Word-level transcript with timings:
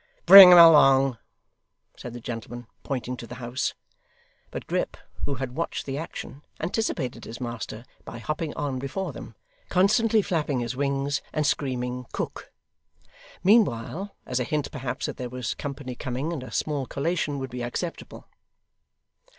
'Bring 0.25 0.51
him 0.51 0.57
along,' 0.57 1.19
said 1.95 2.13
the 2.13 2.19
gentleman, 2.19 2.65
pointing 2.81 3.15
to 3.17 3.27
the 3.27 3.35
house. 3.35 3.75
But 4.49 4.65
Grip, 4.65 4.97
who 5.25 5.35
had 5.35 5.55
watched 5.55 5.85
the 5.85 5.95
action, 5.99 6.41
anticipated 6.59 7.25
his 7.25 7.39
master, 7.39 7.85
by 8.03 8.17
hopping 8.17 8.51
on 8.55 8.79
before 8.79 9.13
them; 9.13 9.35
constantly 9.69 10.23
flapping 10.23 10.59
his 10.61 10.75
wings, 10.75 11.21
and 11.31 11.45
screaming 11.45 12.07
'cook!' 12.13 12.51
meanwhile, 13.43 14.15
as 14.25 14.39
a 14.39 14.43
hint 14.43 14.71
perhaps 14.71 15.05
that 15.05 15.17
there 15.17 15.29
was 15.29 15.53
company 15.53 15.93
coming, 15.93 16.33
and 16.33 16.41
a 16.41 16.51
small 16.51 16.87
collation 16.87 17.37
would 17.37 17.51
be 17.51 17.61
acceptable. 17.61 18.27